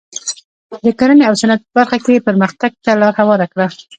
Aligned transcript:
د 0.85 0.87
کرنې 0.99 1.23
او 1.29 1.33
صنعت 1.41 1.61
په 1.63 1.71
برخه 1.77 1.97
کې 2.03 2.11
یې 2.15 2.25
پرمختګ 2.27 2.71
ته 2.83 2.91
لار 3.01 3.13
هواره 3.21 3.45
کړه. 3.51 3.65